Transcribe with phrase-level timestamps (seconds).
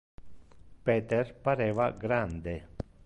[0.87, 2.53] Peter pareva grande.